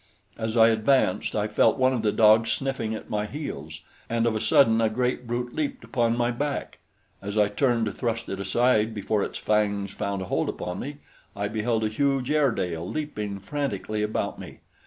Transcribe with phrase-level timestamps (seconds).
[0.35, 4.35] As I advanced I felt one of the dogs sniffing at my heels, and of
[4.35, 6.79] a sudden a great brute leaped upon my back.
[7.21, 10.97] As I turned to thrust it aside before its fangs found a hold upon me,
[11.35, 14.61] I beheld a huge Airedale leaping frantically about me.